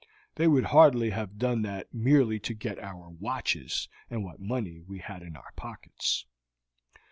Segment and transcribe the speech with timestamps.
[0.33, 4.97] They would hardly have done that merely to get our watches and what money we
[4.97, 6.25] had in our pockets."